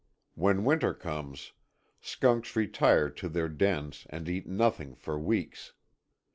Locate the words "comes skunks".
0.95-2.55